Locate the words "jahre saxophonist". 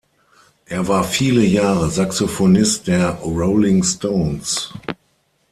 1.43-2.87